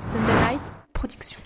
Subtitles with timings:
[0.00, 0.58] Sunday
[0.92, 1.38] Production.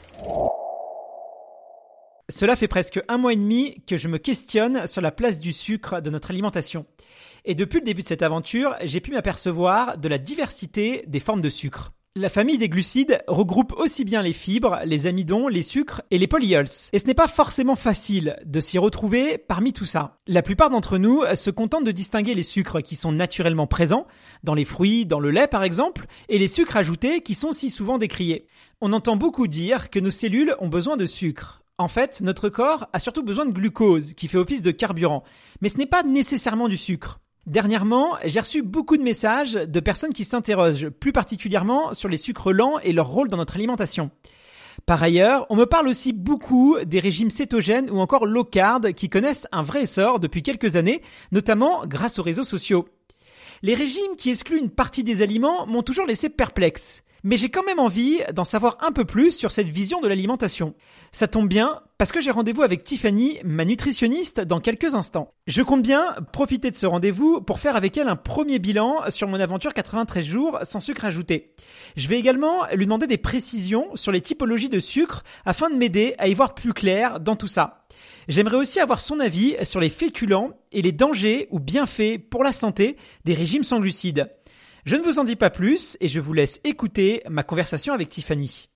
[2.28, 5.54] Cela fait presque un mois et demi que je me questionne sur la place du
[5.54, 6.84] sucre de notre alimentation.
[7.46, 11.40] Et depuis le début de cette aventure, j'ai pu m'apercevoir de la diversité des formes
[11.40, 11.92] de sucre.
[12.14, 16.26] La famille des glucides regroupe aussi bien les fibres, les amidons, les sucres et les
[16.26, 16.66] polyols.
[16.92, 20.18] Et ce n'est pas forcément facile de s'y retrouver parmi tout ça.
[20.26, 24.06] La plupart d'entre nous se contentent de distinguer les sucres qui sont naturellement présents,
[24.44, 27.70] dans les fruits, dans le lait par exemple, et les sucres ajoutés qui sont si
[27.70, 28.46] souvent décriés.
[28.82, 31.62] On entend beaucoup dire que nos cellules ont besoin de sucre.
[31.78, 35.24] En fait, notre corps a surtout besoin de glucose, qui fait office de carburant.
[35.62, 37.21] Mais ce n'est pas nécessairement du sucre.
[37.46, 42.52] Dernièrement, j'ai reçu beaucoup de messages de personnes qui s'interrogent plus particulièrement sur les sucres
[42.52, 44.12] lents et leur rôle dans notre alimentation.
[44.86, 49.08] Par ailleurs, on me parle aussi beaucoup des régimes cétogènes ou encore low carb qui
[49.08, 52.88] connaissent un vrai essor depuis quelques années, notamment grâce aux réseaux sociaux.
[53.62, 57.64] Les régimes qui excluent une partie des aliments m'ont toujours laissé perplexe mais j'ai quand
[57.64, 60.74] même envie d'en savoir un peu plus sur cette vision de l'alimentation.
[61.12, 65.32] Ça tombe bien, parce que j'ai rendez-vous avec Tiffany, ma nutritionniste, dans quelques instants.
[65.46, 69.28] Je compte bien profiter de ce rendez-vous pour faire avec elle un premier bilan sur
[69.28, 71.54] mon aventure 93 jours sans sucre ajouté.
[71.96, 76.14] Je vais également lui demander des précisions sur les typologies de sucre afin de m'aider
[76.18, 77.86] à y voir plus clair dans tout ça.
[78.28, 82.52] J'aimerais aussi avoir son avis sur les féculents et les dangers ou bienfaits pour la
[82.52, 84.30] santé des régimes sans glucides.
[84.84, 88.08] Je ne vous en dis pas plus et je vous laisse écouter ma conversation avec
[88.08, 88.71] Tiffany.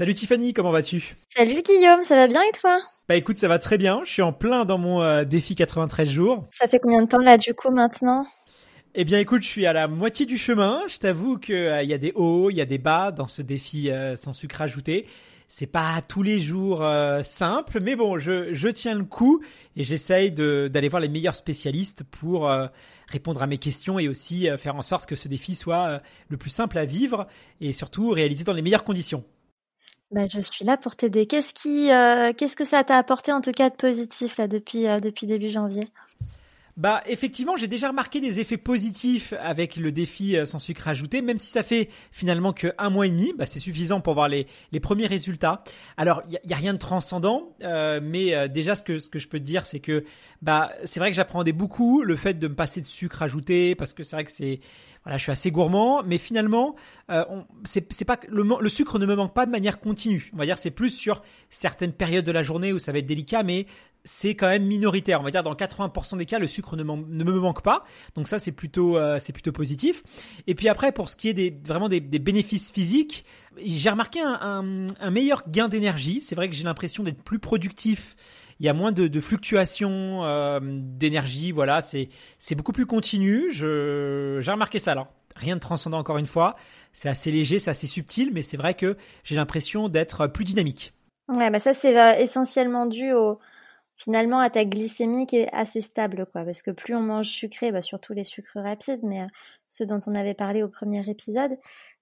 [0.00, 1.14] Salut Tiffany, comment vas-tu?
[1.28, 2.80] Salut Guillaume, ça va bien et toi?
[3.06, 6.08] Bah écoute, ça va très bien, je suis en plein dans mon euh, défi 93
[6.08, 6.46] jours.
[6.50, 8.24] Ça fait combien de temps là du coup maintenant?
[8.94, 10.80] Eh bien écoute, je suis à la moitié du chemin.
[10.88, 13.42] Je t'avoue qu'il euh, y a des hauts, il y a des bas dans ce
[13.42, 15.04] défi euh, sans sucre ajouté.
[15.48, 16.82] C'est pas tous les jours
[17.22, 19.42] simple, mais bon, je, je tiens le coup
[19.76, 22.48] et j'essaye d'aller voir les meilleurs spécialistes pour
[23.08, 26.50] répondre à mes questions et aussi faire en sorte que ce défi soit le plus
[26.50, 27.26] simple à vivre
[27.60, 29.24] et surtout réalisé dans les meilleures conditions.
[30.10, 31.26] Bah, je suis là pour t'aider.
[31.26, 34.86] Qu'est-ce qui, euh, qu'est-ce que ça t'a apporté en tout cas de positif là depuis
[34.88, 35.82] euh, depuis début janvier?
[36.80, 41.20] Bah effectivement, j'ai déjà remarqué des effets positifs avec le défi euh, sans sucre ajouté,
[41.20, 44.28] même si ça fait finalement que un mois et demi, bah, c'est suffisant pour voir
[44.28, 45.62] les, les premiers résultats.
[45.98, 49.18] Alors il y, a rien de transcendant, euh, mais euh, déjà ce que ce que
[49.18, 50.04] je peux te dire, c'est que
[50.40, 53.92] bah c'est vrai que j'appréhendais beaucoup le fait de me passer de sucre ajouté parce
[53.92, 54.60] que c'est vrai que c'est
[55.04, 56.76] voilà, je suis assez gourmand, mais finalement,
[57.10, 57.24] euh,
[57.64, 60.30] c'est pas le, le sucre ne me manque pas de manière continue.
[60.32, 63.06] On va dire c'est plus sur certaines périodes de la journée où ça va être
[63.06, 63.66] délicat, mais
[64.04, 65.20] c'est quand même minoritaire.
[65.20, 67.84] On va dire dans 80% des cas, le sucre ne, ne me manque pas.
[68.14, 70.02] Donc ça, c'est plutôt, euh, plutôt positif.
[70.46, 73.24] Et puis après, pour ce qui est des, vraiment des, bénéfices physiques,
[73.62, 76.20] j'ai remarqué un, meilleur gain d'énergie.
[76.20, 78.16] C'est vrai que j'ai l'impression d'être plus productif.
[78.58, 81.52] Il y a moins de, fluctuations euh, d'énergie.
[81.52, 83.50] Voilà, c'est beaucoup plus continu.
[83.50, 84.92] J'ai remarqué ça.
[84.92, 86.56] Alors rien de transcendant encore une fois.
[86.92, 90.92] C'est assez léger, c'est assez subtil, mais c'est vrai que j'ai l'impression d'être plus dynamique.
[91.28, 93.38] Ouais, bah ça c'est euh, essentiellement dû au
[94.02, 96.44] finalement à ta glycémie qui est assez stable, quoi.
[96.44, 99.26] Parce que plus on mange sucré, bah, surtout les sucres rapides, mais euh,
[99.70, 101.56] ceux dont on avait parlé au premier épisode.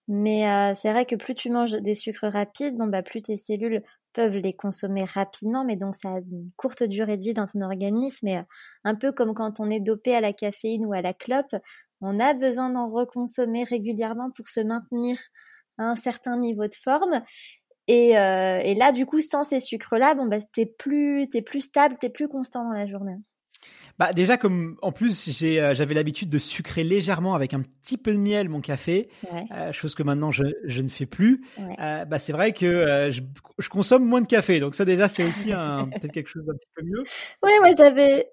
[0.08, 3.36] Mais euh, c'est vrai que plus tu manges des sucres rapides, bon bah plus tes
[3.36, 3.82] cellules
[4.14, 7.60] peuvent les consommer rapidement, mais donc ça a une courte durée de vie dans ton
[7.60, 8.26] organisme.
[8.28, 8.42] Et euh,
[8.84, 11.54] un peu comme quand on est dopé à la caféine ou à la clope,
[12.00, 15.18] on a besoin d'en reconsommer régulièrement pour se maintenir
[15.78, 17.22] à un certain niveau de forme.
[17.88, 21.62] Et, euh, et là, du coup, sans ces sucres-là, bon, bah, t'es plus, t'es plus
[21.62, 23.16] stable, t'es plus constant dans la journée.
[23.98, 27.98] Bah déjà comme en plus j'ai euh, j'avais l'habitude de sucrer légèrement avec un petit
[27.98, 29.08] peu de miel mon café,
[29.52, 31.44] euh, chose que maintenant je, je ne fais plus.
[31.80, 33.20] Euh, bah c'est vrai que je,
[33.58, 35.48] je, consomme moins de café, donc ça déjà c'est aussi
[36.00, 37.02] peut-être quelque chose d'un petit peu mieux.
[37.42, 38.30] Ouais, moi j'avais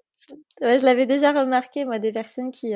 [0.61, 2.73] ouais, je l'avais déjà remarqué moi des personnes qui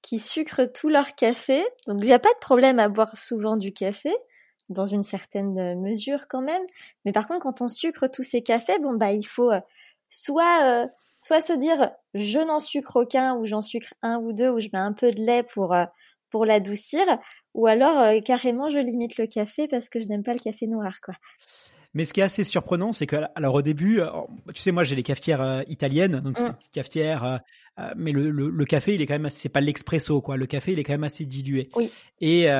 [0.00, 4.10] qui sucrent tout leur café, donc a pas de problème à boire souvent du café
[4.68, 6.62] dans une certaine euh, mesure quand même.
[7.04, 9.60] Mais par contre, quand on sucre tous ces cafés, bon bah il faut euh,
[10.08, 10.86] soit euh,
[11.20, 14.68] soit se dire je n'en sucre aucun ou j'en sucre un ou deux ou je
[14.72, 15.74] mets un peu de lait pour
[16.30, 17.04] pour l'adoucir
[17.54, 20.98] ou alors carrément je limite le café parce que je n'aime pas le café noir
[21.04, 21.14] quoi.
[21.94, 24.02] Mais ce qui est assez surprenant, c'est que alors au début,
[24.52, 26.48] tu sais, moi j'ai les cafetières italiennes, donc c'est mmh.
[26.48, 27.40] des petites cafetières,
[27.96, 30.36] mais le, le, le, café, il est quand même, c'est pas l'expresso quoi.
[30.36, 31.70] Le café, il est quand même assez dilué.
[31.74, 31.90] Oui.
[32.20, 32.50] Et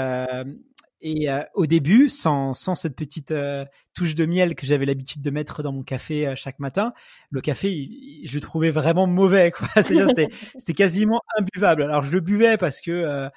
[1.00, 3.64] et euh, au début, sans, sans cette petite euh,
[3.94, 6.93] touche de miel que j'avais l'habitude de mettre dans mon café euh, chaque matin,
[7.31, 7.88] le café,
[8.25, 9.52] je le trouvais vraiment mauvais.
[9.82, 11.82] C'était, c'était quasiment imbuvable.
[11.82, 13.28] Alors, je le buvais parce que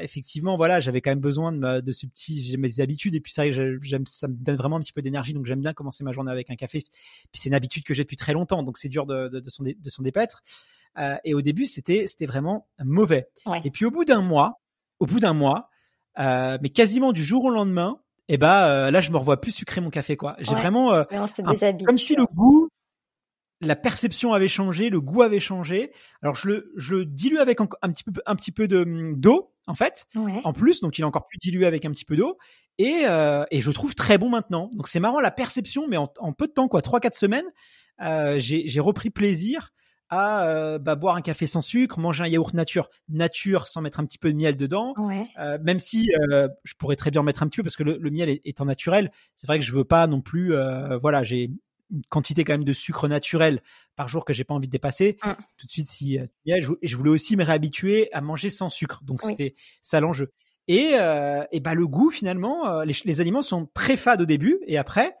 [0.00, 3.32] effectivement, voilà, j'avais quand même besoin de, de ce petit, j'ai mes habitudes et puis
[3.32, 6.12] ça, j'aime, ça me donne vraiment un petit peu d'énergie, donc j'aime bien commencer ma
[6.12, 6.80] journée avec un café.
[6.80, 9.48] Puis c'est une habitude que j'ai depuis très longtemps, donc c'est dur de, de, de
[9.48, 10.42] s'en, de s'en dépaître.
[10.98, 13.28] Euh, et au début, c'était, c'était vraiment mauvais.
[13.64, 14.60] Et puis au bout d'un mois,
[14.98, 15.70] au bout d'un mois,
[16.18, 19.40] euh, mais quasiment du jour au lendemain, et eh ben euh, là, je me revois
[19.40, 20.36] plus sucrer mon café, quoi.
[20.40, 21.04] J'ai vraiment, euh,
[21.84, 22.68] comme si le goût,
[23.60, 25.92] la perception avait changé, le goût avait changé.
[26.22, 29.18] Alors je le, je le dilue avec un, petit peu, un petit peu de hum,
[29.18, 30.06] d'eau en fait,
[30.44, 32.38] en plus, donc il est encore plus dilué avec un petit peu d'eau.
[32.78, 34.70] Et, euh, et je trouve très bon maintenant.
[34.72, 37.44] Donc c'est marrant la perception, mais en, en peu de temps, quoi, trois quatre semaines,
[38.00, 39.72] euh, j'ai repris plaisir
[40.10, 44.00] à euh, bah, boire un café sans sucre, manger un yaourt nature, nature sans mettre
[44.00, 44.94] un petit peu de miel dedans.
[45.38, 48.10] Euh, même si euh, je pourrais très bien mettre un petit peu parce que le,
[48.10, 50.54] miel est, étant naturel, c'est vrai que je veux pas non plus.
[51.00, 51.50] voilà, j'ai
[51.90, 53.62] une quantité quand même de sucre naturel
[53.96, 55.18] par jour que j'ai pas envie de dépasser.
[55.22, 55.32] Mm.
[55.56, 59.02] Tout de suite, si et je voulais aussi me réhabituer à manger sans sucre.
[59.04, 60.32] Donc c'était ça l'enjeu.
[60.68, 60.94] Et,
[61.52, 65.14] et bah le goût finalement, les, les aliments sont très fades au début et après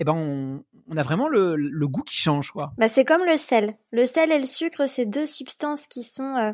[0.00, 2.72] eh ben on, a vraiment le, le, goût qui change quoi.
[2.78, 3.74] Bah c'est comme le sel.
[3.90, 6.52] Le sel et le sucre, c'est deux substances qui sont euh,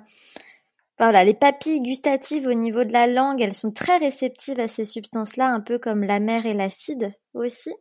[0.99, 4.85] voilà, les papilles gustatives au niveau de la langue, elles sont très réceptives à ces
[4.85, 7.73] substances-là, un peu comme la mer et l'acide aussi.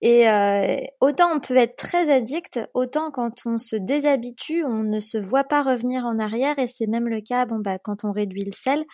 [0.00, 5.00] Et euh, autant on peut être très addict, autant quand on se déshabitue, on ne
[5.00, 6.58] se voit pas revenir en arrière.
[6.58, 8.84] Et c'est même le cas, bon bah quand on réduit le sel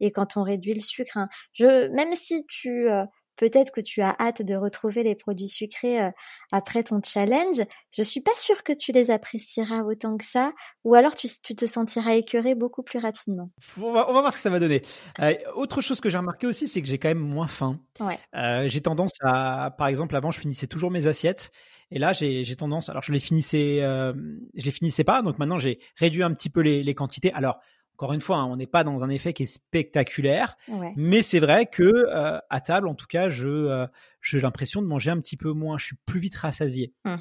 [0.00, 1.18] et quand on réduit le sucre.
[1.18, 1.28] Hein.
[1.52, 3.04] Je, même si tu euh,
[3.36, 6.10] Peut-être que tu as hâte de retrouver les produits sucrés euh,
[6.52, 7.62] après ton challenge.
[7.90, 10.52] Je suis pas sûre que tu les apprécieras autant que ça,
[10.84, 13.50] ou alors tu, te sentiras écœuré beaucoup plus rapidement.
[13.80, 14.82] On va, voir ce que ça va donner.
[15.20, 17.80] Euh, autre chose que j'ai remarqué aussi, c'est que j'ai quand même moins faim.
[18.00, 18.18] Ouais.
[18.34, 21.50] Euh, j'ai tendance à, par exemple, avant je finissais toujours mes assiettes.
[21.90, 25.78] Et là, j'ai tendance, alors je les finissais, je les finissais pas, donc maintenant j'ai
[25.96, 27.32] réduit un petit peu les, les quantités.
[27.34, 27.60] Alors,
[27.96, 30.56] encore une fois, hein, on n'est pas dans un effet qui est spectaculaire,
[30.96, 33.86] mais c'est vrai que euh, à table, en tout cas, je euh,
[34.20, 35.78] j'ai l'impression de manger un petit peu moins.
[35.78, 36.92] Je suis plus vite rassasié.
[37.04, 37.20] Hum.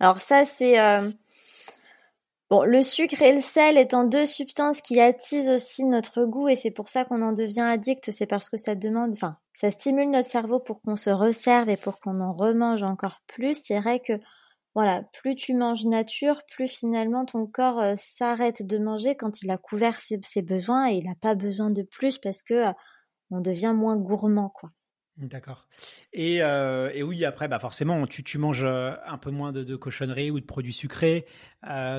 [0.00, 1.10] Alors ça, c'est euh,
[2.48, 6.54] bon, le sucre et le sel étant deux substances qui attisent aussi notre goût, et
[6.54, 8.10] c'est pour ça qu'on en devient addict.
[8.10, 11.76] C'est parce que ça demande, enfin, ça stimule notre cerveau pour qu'on se resserve et
[11.76, 13.60] pour qu'on en remange encore plus.
[13.62, 14.14] C'est vrai que
[14.76, 19.50] voilà, plus tu manges nature, plus finalement ton corps euh, s'arrête de manger quand il
[19.50, 22.72] a couvert ses, besoins et il n'a pas besoin de plus parce que euh,
[23.30, 24.70] on devient moins gourmand, quoi.
[25.16, 25.66] D'accord.
[26.12, 30.30] Et, euh, oui, après, bah forcément, tu, tu manges un peu moins de, de cochonneries
[30.30, 31.24] ou de produits sucrés,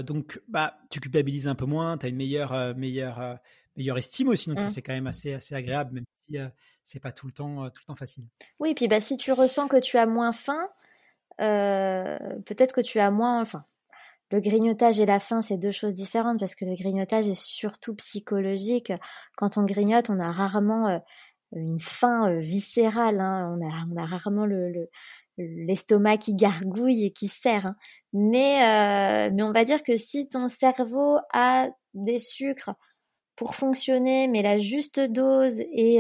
[0.04, 3.40] donc bah tu culpabilises un peu moins, tu as une meilleure, meilleure,
[3.76, 4.70] meilleure estime aussi, donc mmh.
[4.70, 6.38] c'est quand même assez, assez agréable, même si
[6.84, 8.26] c'est pas tout le temps, tout le temps facile.
[8.60, 10.70] Oui, puis bah si tu ressens que tu as moins faim,
[11.42, 13.64] euh, peut-être que tu as moins, enfin,
[14.32, 17.96] le grignotage et la faim, c'est deux choses différentes parce que le grignotage est surtout
[17.96, 18.92] psychologique.
[19.36, 21.00] Quand on grignote, on a rarement euh,
[21.54, 23.22] une faim euh, viscérale.
[23.22, 23.58] Hein.
[23.60, 24.90] On, a, rarement le,
[25.38, 27.66] l'estomac qui gargouille et qui serre.
[27.70, 27.76] Hein.
[28.14, 32.72] Mais, mais on va dire que si ton cerveau a des sucres
[33.36, 36.00] pour fonctionner, mais la juste dose et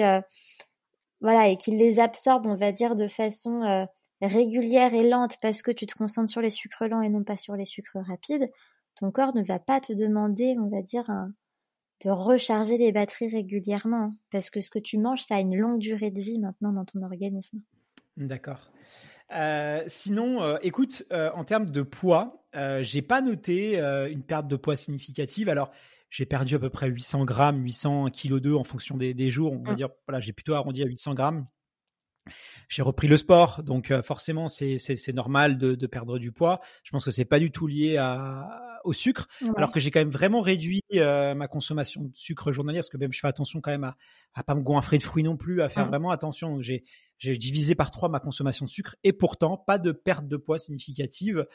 [1.21, 3.87] voilà et qu'il les absorbe, on va dire de façon
[4.21, 7.37] régulière et lente parce que tu te concentres sur les sucres lents et non pas
[7.37, 8.49] sur les sucres rapides,
[8.95, 11.05] ton corps ne va pas te demander, on va dire,
[12.03, 15.79] de recharger les batteries régulièrement parce que ce que tu manges, ça a une longue
[15.79, 17.61] durée de vie maintenant dans ton organisme.
[18.17, 18.71] D'accord.
[19.33, 22.43] Euh, sinon, euh, écoute, euh, en termes de poids,
[22.81, 25.47] j'ai pas noté une perte de poids significative.
[25.47, 25.69] Alors,
[26.09, 29.51] j'ai perdu à peu près 800 grammes, 800 kg 2 en fonction des, des jours.
[29.51, 29.75] On va mmh.
[29.75, 31.45] dire, voilà, j'ai plutôt arrondi à 800 grammes.
[32.69, 36.59] J'ai repris le sport, donc euh, forcément c'est normal de, de, perdre du poids.
[36.83, 39.99] Je pense que c'est pas du tout lié à, au sucre, alors que j'ai quand
[39.99, 43.61] même vraiment réduit euh, ma consommation de sucre journalière, parce que même je fais attention
[43.61, 43.95] quand même à,
[44.33, 45.89] à pas me goinfrer de fruits non plus, à faire mmh.
[45.89, 46.61] vraiment attention.
[46.61, 46.83] J'ai
[47.17, 50.59] j'ai divisé par trois ma consommation de sucre et pourtant pas de perte de poids
[50.59, 51.45] significative.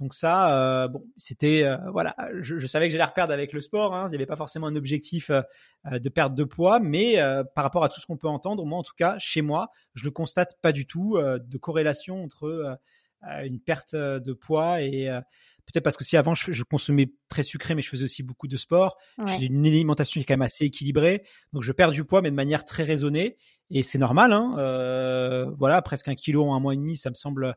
[0.00, 3.60] Donc ça, euh, bon, c'était euh, voilà, je, je, savais que j'allais reperdre avec le
[3.60, 3.94] sport.
[3.94, 5.42] Hein, il n'y avait pas forcément un objectif euh,
[5.98, 7.18] de perte de poids, mais
[7.54, 10.04] par rapport à tout ce qu'on peut entendre, moi en tout cas chez moi, je
[10.04, 12.78] ne constate pas du tout de corrélation entre
[13.44, 15.08] une perte de poids et
[15.66, 18.56] Peut-être parce que si avant je, consommais très sucré, mais je faisais aussi beaucoup de
[18.56, 18.98] sport.
[19.38, 22.30] J'ai une alimentation qui est quand même assez équilibrée, donc je perds du poids, mais
[22.30, 23.36] de manière très raisonnée.
[23.70, 24.32] Et c'est normal.
[24.32, 27.54] Hein, euh, voilà, presque un kilo en un mois et demi, ça me semble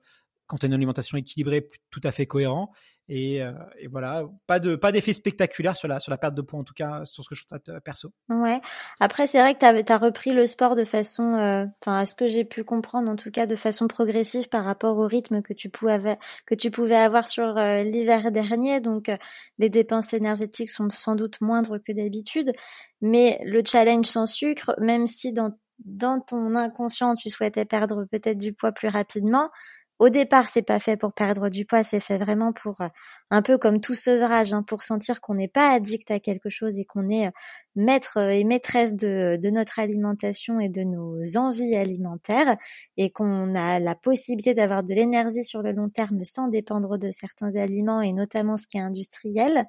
[0.48, 2.72] quand tu as une alimentation équilibrée, tout à fait cohérent.
[3.08, 6.42] Et, euh, et voilà, pas de pas d'effet spectaculaire sur la sur la perte de
[6.42, 8.12] poids en tout cas sur ce que je traite euh, perso.
[8.30, 8.60] Ouais.
[9.00, 12.16] Après c'est vrai que tu as, repris le sport de façon euh, enfin à ce
[12.16, 15.54] que j'ai pu comprendre en tout cas de façon progressive par rapport au rythme que
[15.54, 19.12] tu pouvais que tu pouvais avoir sur l'hiver dernier donc
[19.60, 22.52] les dépenses énergétiques sont sans doute moindres que d'habitude
[23.02, 28.40] mais le challenge sans sucre même si dans dans ton inconscient tu souhaitais perdre peut-être
[28.40, 29.52] du poids plus rapidement
[30.00, 32.88] au départ, c'est pas fait pour perdre du poids, c'est fait vraiment pour euh,
[33.32, 36.78] un peu comme tout sevrage, hein, pour sentir qu'on n'est pas addict à quelque chose
[36.80, 37.32] et qu'on est euh,
[37.75, 42.58] maître et maîtresse de, notre alimentation et de nos envies alimentaires
[42.98, 47.10] et qu'on a la possibilité d'avoir de l'énergie sur le long terme sans dépendre de
[47.12, 49.66] certains aliments et notamment ce qui est industriel.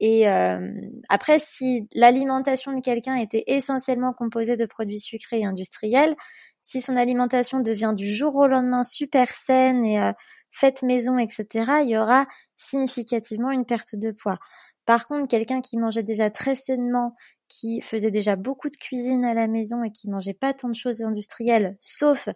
[0.00, 0.72] Et euh,
[1.10, 6.16] après, si l'alimentation de quelqu'un était essentiellement composée de produits sucrés et industriels,
[6.62, 10.12] si son alimentation devient du jour au lendemain super saine et euh,
[10.50, 11.46] faite maison, etc.,
[11.82, 12.26] il y aura
[12.56, 14.38] significativement une perte de poids.
[14.86, 17.16] Par contre, quelqu'un qui mangeait déjà très sainement,
[17.48, 20.74] qui faisait déjà beaucoup de cuisine à la maison et qui mangeait pas tant de
[20.74, 22.28] choses industrielles, sauf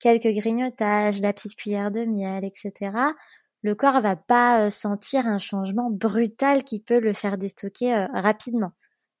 [0.00, 2.92] quelques grignotages, la petite cuillère de miel, etc.,
[3.62, 8.06] le corps va pas euh, sentir un changement brutal qui peut le faire déstocker euh,
[8.12, 8.72] rapidement.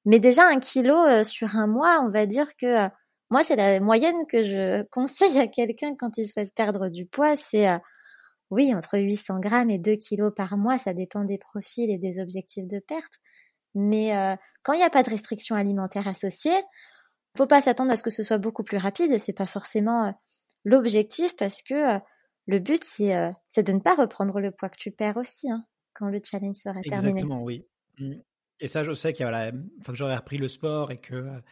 [0.04, 2.90] Mais déjà un kilo sur un mois, on va dire que
[3.34, 7.34] moi, c'est la moyenne que je conseille à quelqu'un quand il souhaite perdre du poids.
[7.34, 7.78] C'est, euh,
[8.50, 10.78] oui, entre 800 grammes et 2 kilos par mois.
[10.78, 13.14] Ça dépend des profils et des objectifs de perte.
[13.74, 16.54] Mais euh, quand il n'y a pas de restriction alimentaire associée,
[17.36, 19.18] faut pas s'attendre à ce que ce soit beaucoup plus rapide.
[19.18, 20.12] C'est pas forcément euh,
[20.64, 21.98] l'objectif parce que
[22.46, 26.08] le but, c'est de ne pas reprendre le poids que tu perds aussi hein, quand
[26.08, 27.08] le challenge sera terminé.
[27.08, 27.66] Exactement, oui.
[27.98, 28.12] Mmh.
[28.60, 31.42] Et ça, je sais qu'il a, que j'aurais repris le sport et que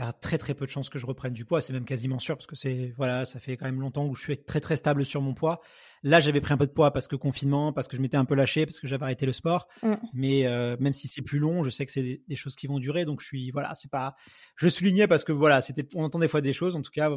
[0.00, 1.60] il y a très très peu de chances que je reprenne du poids.
[1.60, 4.22] C'est même quasiment sûr parce que c'est voilà, ça fait quand même longtemps où je
[4.22, 5.60] suis très très stable sur mon poids.
[6.02, 8.24] Là, j'avais pris un peu de poids parce que confinement, parce que je m'étais un
[8.24, 9.68] peu lâché, parce que j'avais arrêté le sport.
[9.82, 9.94] Mm.
[10.14, 12.78] Mais euh, même si c'est plus long, je sais que c'est des, choses qui vont
[12.78, 13.04] durer.
[13.04, 14.16] Donc je suis voilà, c'est pas.
[14.56, 16.76] Je soulignais parce que voilà, c'était on entend des fois des choses.
[16.76, 17.10] En tout cas,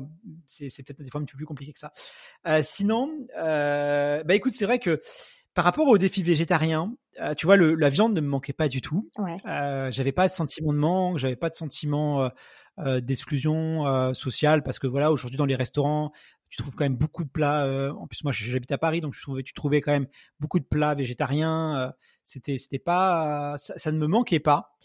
[0.46, 1.94] c'est peut-être des fois un petit peu plus compliqué que ça.
[2.48, 5.00] Euh, sinon, euh, bah écoute, c'est vrai que
[5.54, 8.68] par rapport au défi végétarien, euh, tu vois, le, la viande ne me manquait pas
[8.68, 9.10] du tout.
[9.18, 9.38] Ouais.
[9.46, 12.30] Euh, j'avais pas de sentiment de manque, j'avais pas de sentiment euh,
[12.80, 16.12] euh d'exclusion euh, sociale parce que voilà, aujourd'hui dans les restaurants,
[16.50, 17.68] tu trouves quand même beaucoup de plats.
[17.98, 20.08] en plus, moi, j'habite à Paris, donc tu trouvais, tu trouvais quand même
[20.40, 21.94] beaucoup de plats végétariens.
[22.26, 24.76] c'était, c'était pas, ça, ça, ne me manquait pas.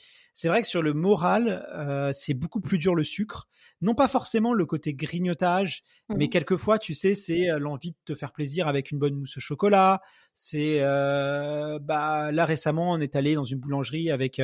[0.41, 3.49] C'est vrai que sur le moral, euh, c'est beaucoup plus dur le sucre.
[3.81, 6.29] Non pas forcément le côté grignotage, mais mmh.
[6.29, 9.41] quelquefois, tu sais, c'est euh, l'envie de te faire plaisir avec une bonne mousse au
[9.41, 10.01] chocolat.
[10.37, 14.41] C'est euh, bah là récemment, on est allé dans une boulangerie avec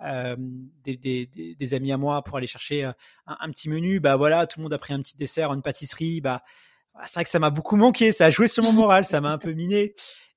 [0.00, 2.94] des, des, des, amis à moi pour aller chercher un,
[3.26, 4.00] un, petit menu.
[4.00, 6.22] Bah voilà, tout le monde a pris un petit dessert, une pâtisserie.
[6.22, 6.42] Bah
[7.02, 8.12] c'est vrai que ça m'a beaucoup manqué.
[8.12, 9.94] Ça a joué sur mon moral, ça m'a un peu miné.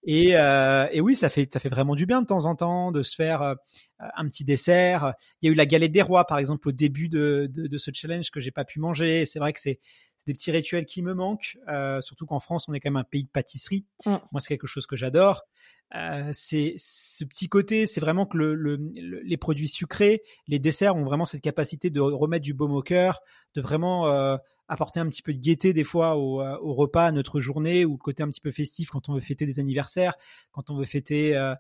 [0.10, 2.94] Et, euh, et, oui, ça fait ça fait vraiment du bien de temps en temps
[2.94, 3.56] de se faire euh,
[4.00, 5.14] un petit dessert.
[5.42, 7.78] Il y a eu la galette des rois, par exemple, au début de, de, de
[7.78, 9.26] ce challenge que j'ai pas pu manger.
[9.26, 9.80] C'est vrai que c'est
[10.28, 13.06] des petits rituels qui me manquent, euh, surtout qu'en France, on est quand même un
[13.06, 13.86] pays de pâtisserie.
[14.06, 15.44] Moi, c'est quelque chose que j'adore.
[15.96, 18.76] Euh, c'est ce petit côté, c'est vraiment que le, le,
[19.24, 23.22] les produits sucrés, les desserts ont vraiment cette capacité de remettre du baume au cœur,
[23.56, 24.36] de vraiment euh,
[24.68, 27.86] apporter un petit peu de gaieté des fois au, euh, au, repas, à notre journée,
[27.86, 30.16] ou le côté un petit peu festif quand on veut fêter des anniversaires,
[30.52, 31.56] quand on veut fêter euh,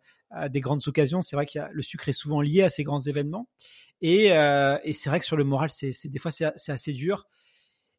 [0.49, 1.21] des grandes occasions.
[1.21, 3.47] C'est vrai que le sucre est souvent lié à ces grands événements.
[4.01, 7.27] Et, euh, et c'est vrai que sur le moral, c'est des fois c'est assez dur.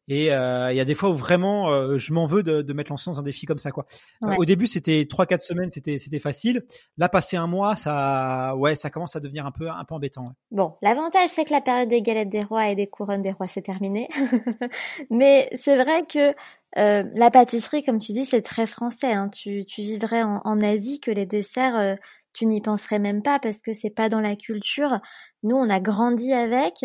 [0.09, 2.73] Et euh, il y a des fois où vraiment euh, je m'en veux de, de
[2.73, 3.85] mettre lancé dans un défi comme ça quoi.
[4.23, 6.65] Euh, au début c'était trois quatre semaines c'était c'était facile.
[6.97, 10.33] Là passer un mois ça ouais ça commence à devenir un peu un peu embêtant.
[10.49, 13.47] Bon l'avantage c'est que la période des galettes des rois et des couronnes des rois
[13.47, 14.07] c'est terminé.
[15.11, 16.33] Mais c'est vrai que
[16.77, 19.13] euh, la pâtisserie comme tu dis c'est très français.
[19.13, 19.29] Hein.
[19.29, 21.97] Tu tu vivrais en, en Asie que les desserts
[22.33, 24.99] tu n'y penserais même pas parce que c'est pas dans la culture.
[25.43, 26.83] Nous on a grandi avec.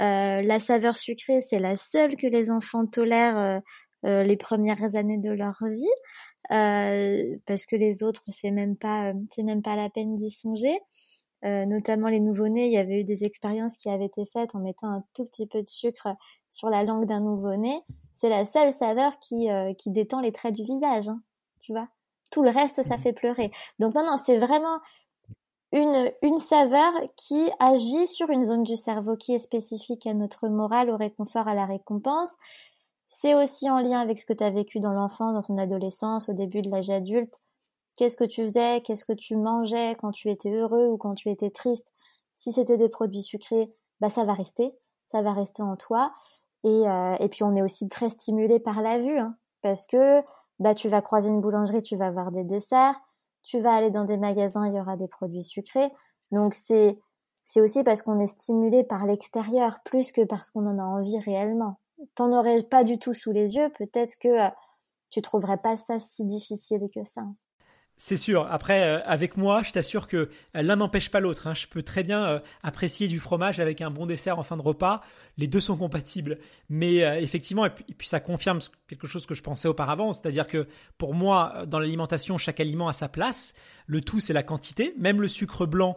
[0.00, 3.60] Euh, la saveur sucrée, c'est la seule que les enfants tolèrent euh,
[4.06, 9.42] euh, les premières années de leur vie, parce que les autres, c'est même pas, c'est
[9.42, 10.78] même pas la peine d'y songer.
[11.42, 14.88] notamment les nouveau-nés, il y avait eu des expériences qui avaient été faites en mettant
[14.88, 16.08] un tout petit peu de sucre
[16.50, 17.80] sur la langue d'un nouveau-né.
[18.16, 21.20] C'est la seule saveur qui, qui détend les traits du visage, hein,
[21.60, 21.88] tu vois.
[22.30, 23.00] Tout le reste, ça mmh.
[23.00, 23.50] fait pleurer.
[23.78, 24.78] Donc non, non, c'est vraiment
[25.72, 30.48] une, une saveur qui agit sur une zone du cerveau qui est spécifique à notre
[30.48, 32.36] morale, au réconfort, à la récompense.
[33.06, 36.28] C'est aussi en lien avec ce que tu as vécu dans l'enfance, dans ton adolescence,
[36.28, 37.40] au début de l'âge adulte.
[37.96, 41.28] Qu'est-ce que tu faisais, qu'est-ce que tu mangeais quand tu étais heureux ou quand tu
[41.28, 41.92] étais triste?
[42.34, 44.72] Si c'était des produits sucrés, bah ça va rester,
[45.06, 46.12] ça va rester en toi.
[46.64, 50.22] Et, euh, et puis on est aussi très stimulé par la vue, hein, parce que
[50.58, 53.00] bah tu vas croiser une boulangerie, tu vas avoir des desserts,
[53.42, 55.90] tu vas aller dans des magasins, il y aura des produits sucrés.
[56.30, 56.98] Donc c'est
[57.44, 61.18] c'est aussi parce qu'on est stimulé par l'extérieur plus que parce qu'on en a envie
[61.18, 61.80] réellement.
[62.14, 64.50] T'en aurais pas du tout sous les yeux, peut-être que euh,
[65.10, 67.22] tu trouverais pas ça si difficile que ça.
[68.02, 68.46] C'est sûr.
[68.50, 71.46] Après, euh, avec moi, je t'assure que euh, l'un n'empêche pas l'autre.
[71.46, 71.54] Hein.
[71.54, 74.62] Je peux très bien euh, apprécier du fromage avec un bon dessert en fin de
[74.62, 75.02] repas.
[75.36, 76.38] Les deux sont compatibles.
[76.70, 80.66] Mais effectivement, et puis, ça confirme quelque chose que je pensais auparavant, c'est-à-dire que
[80.98, 83.54] pour moi, dans l'alimentation, chaque aliment a sa place.
[83.86, 84.94] Le tout, c'est la quantité.
[84.98, 85.96] Même le sucre blanc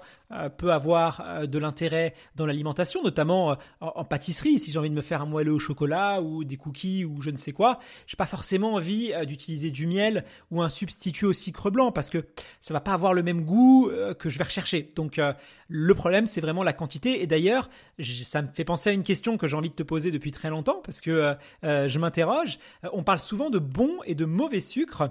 [0.57, 4.57] peut avoir de l'intérêt dans l'alimentation, notamment en, pâtisserie.
[4.57, 7.29] Si j'ai envie de me faire un moelleux au chocolat ou des cookies ou je
[7.29, 11.69] ne sais quoi, j'ai pas forcément envie d'utiliser du miel ou un substitut au sucre
[11.69, 12.25] blanc parce que
[12.61, 14.91] ça va pas avoir le même goût euh, que je vais rechercher.
[14.95, 15.33] Donc euh,
[15.67, 17.21] le problème c'est vraiment la quantité.
[17.21, 17.69] Et d'ailleurs,
[17.99, 20.49] ça me fait penser à une question que j'ai envie de te poser depuis très
[20.49, 22.59] longtemps parce que euh, je m'interroge.
[22.91, 25.09] On parle souvent de bons et de mauvais sucres.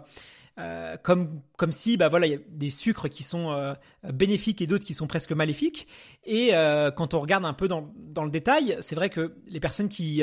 [0.58, 3.72] Euh, comme comme si bah voilà il y a des sucres qui sont euh,
[4.12, 5.88] bénéfiques et d'autres qui sont presque maléfiques
[6.24, 9.60] et euh, quand on regarde un peu dans, dans le détail c'est vrai que les
[9.60, 10.22] personnes qui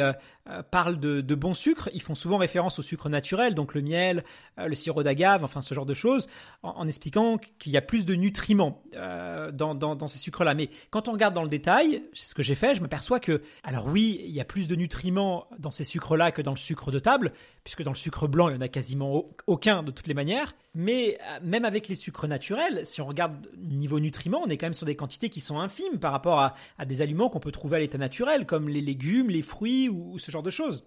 [0.71, 4.23] parlent de, bons sucres ils font souvent référence au sucre naturel donc le miel
[4.57, 6.27] le sirop d'agave enfin ce genre de choses
[6.63, 10.69] en, expliquant qu'il y a plus de nutriments dans, dans, dans, ces sucres là mais
[10.89, 13.87] quand on regarde dans le détail c'est ce que j'ai fait je m'aperçois que alors
[13.87, 16.91] oui il y a plus de nutriments dans ces sucres là que dans le sucre
[16.91, 17.31] de table
[17.63, 20.53] puisque dans le sucre blanc il y en a quasiment aucun de toutes les manière.
[20.79, 24.67] Mais euh, même avec les sucres naturels, si on regarde niveau nutriments, on est quand
[24.67, 27.75] même sur des quantités qui sont infimes par rapport à, des aliments qu'on peut trouver
[27.75, 30.85] à l'état naturel, comme les légumes, les fruits ou, ce genre de choses.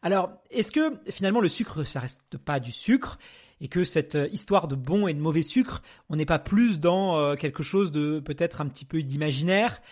[0.00, 3.18] Alors, est-ce que finalement le sucre, ça reste pas du sucre
[3.60, 6.78] et que cette euh, histoire de bon et de mauvais sucre, on n'est pas plus
[6.78, 9.82] dans euh, quelque chose de peut-être un petit peu d'imaginaire,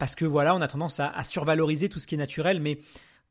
[0.00, 2.80] parce que voilà, on a tendance à, à survaloriser tout ce qui est naturel, mais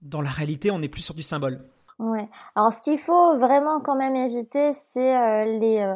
[0.01, 1.65] dans la réalité, on est plus sur du symbole.
[2.01, 2.27] Ouais.
[2.55, 5.95] Alors, ce qu'il faut vraiment quand même éviter, c'est euh, les euh,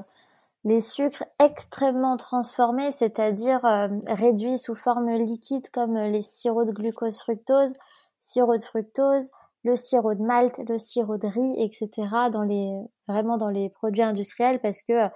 [0.63, 7.19] les sucres extrêmement transformés, c'est-à-dire euh, réduits sous forme liquide comme les sirops de glucose
[7.19, 7.73] fructose,
[8.19, 9.25] sirop de fructose,
[9.63, 12.29] le sirop de malt, le sirop de riz, etc.
[12.31, 12.71] dans les
[13.07, 15.07] vraiment dans les produits industriels parce que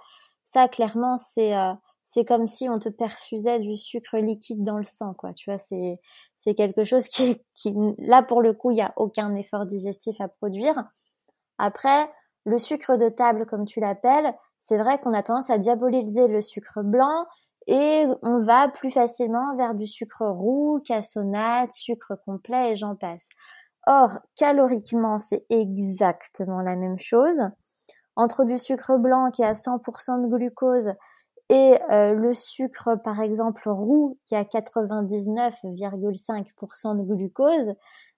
[0.46, 1.54] ça clairement c'est
[2.12, 5.32] c'est comme si on te perfusait du sucre liquide dans le sang, quoi.
[5.34, 6.00] Tu vois, c'est
[6.40, 10.20] c'est quelque chose qui, qui, là pour le coup, il y a aucun effort digestif
[10.20, 10.86] à produire.
[11.60, 12.10] Après,
[12.46, 16.42] le sucre de table, comme tu l'appelles, c'est vrai qu'on a tendance à diaboliser le
[16.42, 17.28] sucre blanc
[17.68, 23.30] et on va plus facilement vers du sucre roux, cassonade, sucre complet et j'en passe.
[23.86, 27.40] Or, caloriquement, c'est exactement la même chose.
[28.16, 30.96] Entre du sucre blanc qui a 100% de glucose
[31.50, 37.74] et euh, le sucre, par exemple, roux, qui a 99,5% de glucose,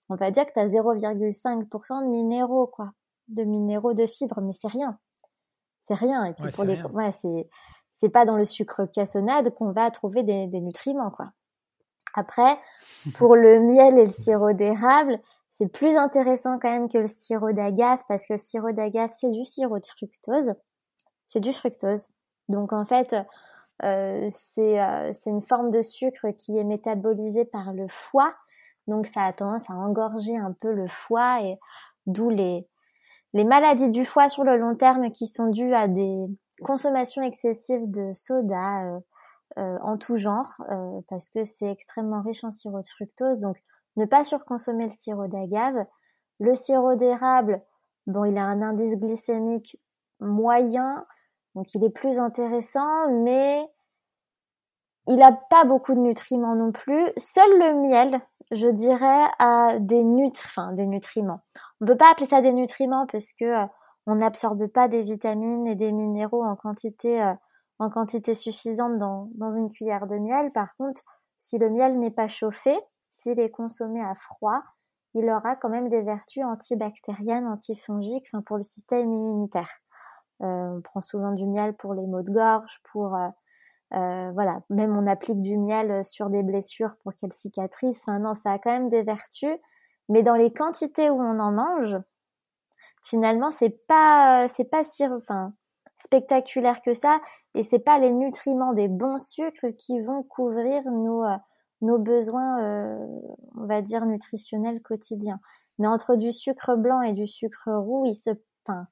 [0.09, 2.91] on va dire que tu as 0,5% de minéraux, quoi.
[3.29, 4.99] De minéraux, de fibres, mais c'est rien.
[5.81, 6.25] C'est rien.
[6.25, 7.47] Et puis pour les, ouais, c'est,
[7.93, 11.31] c'est pas dans le sucre cassonade qu'on va trouver des, des nutriments, quoi.
[12.13, 12.59] Après,
[13.15, 17.53] pour le miel et le sirop d'érable, c'est plus intéressant quand même que le sirop
[17.53, 20.53] d'agave parce que le sirop d'agave, c'est du sirop de fructose.
[21.27, 22.09] C'est du fructose.
[22.51, 23.23] Donc en fait, euh,
[23.83, 28.33] euh, c'est une forme de sucre qui est métabolisée par le foie.
[28.87, 31.57] Donc ça a tendance à engorger un peu le foie et
[32.05, 32.67] d'où les,
[33.33, 36.25] les maladies du foie sur le long terme qui sont dues à des
[36.63, 39.01] consommations excessives de soda
[39.57, 40.61] euh, en tout genre
[41.09, 43.39] parce que c'est extrêmement riche en sirop de fructose.
[43.39, 43.57] Donc
[43.97, 45.85] ne pas surconsommer le sirop d'agave.
[46.39, 47.61] Le sirop d'érable,
[48.07, 49.77] bon, il a un indice glycémique
[50.19, 51.05] moyen,
[51.55, 53.67] donc il est plus intéressant, mais
[55.07, 57.11] il n'a pas beaucoup de nutriments non plus.
[57.17, 61.41] Seul le miel, je dirais, a des des nutriments.
[61.79, 63.65] On ne peut pas appeler ça des nutriments parce que euh,
[64.07, 67.33] on n'absorbe pas des vitamines et des minéraux en quantité euh,
[67.79, 70.51] en quantité suffisante dans, dans une cuillère de miel.
[70.51, 71.01] Par contre,
[71.39, 72.77] si le miel n'est pas chauffé,
[73.09, 74.61] s'il est consommé à froid,
[75.15, 79.69] il aura quand même des vertus antibactériennes, antifongiques, enfin pour le système immunitaire.
[80.41, 83.27] Euh, on prend souvent du miel pour les maux de gorge, pour euh,
[83.93, 88.05] euh, voilà, même on applique du miel sur des blessures pour qu'elles cicatrisent.
[88.07, 89.55] Enfin, ça a quand même des vertus,
[90.09, 91.95] mais dans les quantités où on en mange,
[93.03, 95.53] finalement, c'est pas, c'est pas si, enfin,
[95.97, 97.19] spectaculaire que ça,
[97.53, 101.23] et c'est pas les nutriments des bons sucres qui vont couvrir nos,
[101.81, 102.57] nos besoins,
[103.57, 105.39] on va dire nutritionnels quotidiens.
[105.77, 108.31] Mais entre du sucre blanc et du sucre roux, il se,
[108.65, 108.87] enfin,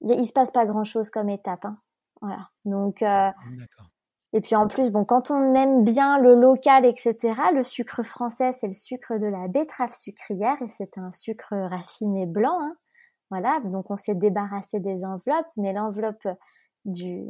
[0.00, 1.64] il, se passe pas grand chose comme étape.
[1.64, 1.78] Hein.
[2.20, 2.48] Voilà.
[2.64, 3.30] Donc, euh,
[4.32, 7.16] et puis en plus, bon, quand on aime bien le local, etc.,
[7.54, 12.26] le sucre français, c'est le sucre de la betterave sucrière et c'est un sucre raffiné
[12.26, 12.58] blanc.
[12.60, 12.76] Hein.
[13.30, 16.28] Voilà, donc on s'est débarrassé des enveloppes, mais l'enveloppe
[16.84, 17.24] du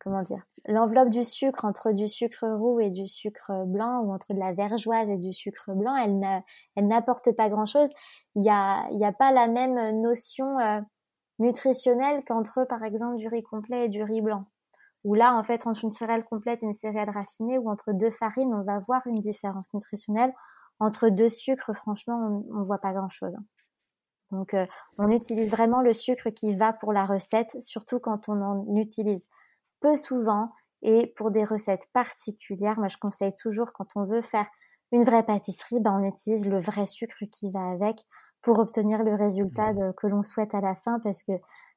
[0.00, 4.32] comment dire l'enveloppe du sucre entre du sucre roux et du sucre blanc ou entre
[4.34, 7.90] de la vergeoise et du sucre blanc, elle n'apporte pas grand chose.
[8.34, 10.80] Il y a y a pas la même notion euh,
[11.38, 14.44] nutritionnelle qu'entre par exemple du riz complet et du riz blanc.
[15.04, 18.10] Où là en fait entre une céréale complète et une céréale raffinée ou entre deux
[18.10, 20.32] farines, on va voir une différence nutritionnelle.
[20.80, 23.34] Entre deux sucres, franchement, on, on voit pas grand chose.
[23.34, 23.44] Hein.
[24.30, 24.66] Donc, euh,
[24.98, 29.28] on utilise vraiment le sucre qui va pour la recette, surtout quand on en utilise
[29.80, 32.78] peu souvent et pour des recettes particulières.
[32.78, 34.48] Moi, je conseille toujours quand on veut faire
[34.92, 37.96] une vraie pâtisserie, ben, on utilise le vrai sucre qui va avec
[38.42, 41.32] pour obtenir le résultat que l'on souhaite à la fin parce que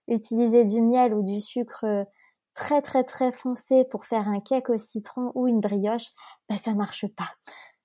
[0.08, 2.04] utiliser du miel ou du sucre euh,
[2.54, 6.10] très très très foncé pour faire un cake au citron ou une brioche,
[6.50, 7.30] ben, ça marche pas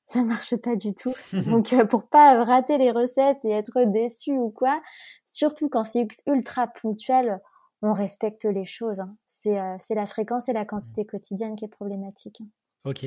[0.08, 1.14] ça marche pas du tout.
[1.32, 4.80] Donc euh, pour pas rater les recettes et être déçu ou quoi,
[5.26, 7.40] surtout quand c'est ultra ponctuel,
[7.82, 9.00] on respecte les choses.
[9.00, 9.16] Hein.
[9.46, 12.42] Euh, c'est la fréquence et la quantité quotidienne qui est problématique.
[12.86, 13.04] Ok,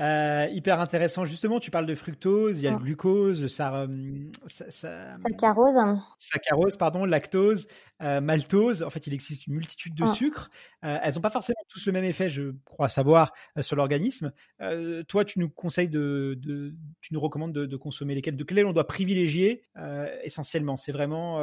[0.00, 1.24] euh, hyper intéressant.
[1.24, 3.86] Justement, tu parles de fructose, il y a le glucose, ça, euh,
[4.48, 5.78] saccharose,
[6.18, 7.68] saccharose, pardon, lactose,
[8.02, 8.82] euh, maltose.
[8.82, 10.50] En fait, il existe une multitude de sucres.
[10.82, 14.32] elles n'ont pas forcément tous le même effet, je crois savoir, sur l'organisme.
[15.06, 16.36] toi, tu nous conseilles de,
[17.00, 19.62] tu nous recommandes de, consommer lesquels, de quels on doit privilégier
[20.24, 20.76] essentiellement?
[20.76, 21.38] C'est vraiment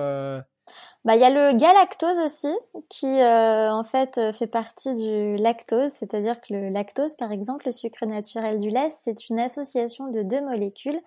[1.08, 2.54] bah, il y a le galactose aussi,
[2.90, 7.66] qui euh, en fait euh, fait partie du lactose, c'est-à-dire que le lactose, par exemple,
[7.66, 11.00] le sucre naturel du lait, c'est une association de deux molécules,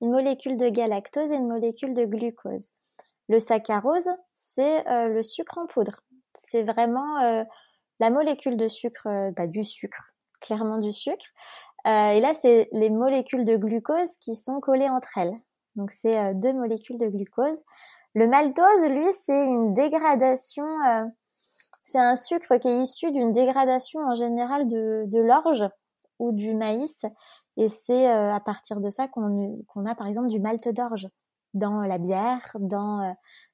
[0.00, 2.72] une molécule de galactose et une molécule de glucose.
[3.28, 6.00] Le saccharose, c'est euh, le sucre en poudre.
[6.34, 7.46] C'est vraiment
[8.00, 11.26] la molécule de sucre, bah, du sucre, clairement du sucre.
[11.86, 15.38] et là, c'est les molécules de glucose qui sont collées entre elles.
[15.76, 17.62] Donc, c'est deux molécules de glucose.
[18.14, 21.04] Le maltose, lui, c'est une dégradation, euh,
[21.82, 25.64] c'est un sucre qui est issu d'une dégradation en général de, de l'orge
[26.20, 27.04] ou du maïs,
[27.56, 31.08] et c'est euh, à partir de ça qu'on a par exemple du malt d'orge
[31.54, 33.12] dans la bière, dans euh,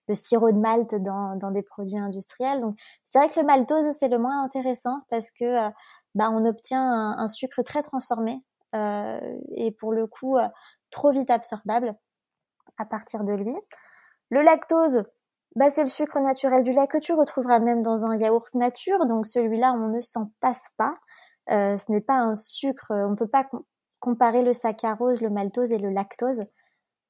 [0.08, 2.60] le sirop de malt, dans, dans des produits industriels.
[2.60, 5.70] Donc, je dirais que le maltose c'est le moins intéressant parce que
[6.14, 8.42] bah, on obtient un, un, sucre très transformé
[8.74, 10.36] et pour le coup
[10.90, 11.96] trop vite absorbable
[12.78, 13.56] à partir de lui.
[14.30, 15.02] Le lactose,
[15.56, 19.06] bah, c'est le sucre naturel du lait que tu retrouveras même dans un yaourt nature,
[19.06, 20.94] donc celui-là, on ne s'en passe pas.
[21.50, 23.48] Euh, ce n'est pas un sucre, on ne peut pas
[23.98, 26.44] comparer le saccharose, le maltose et le lactose.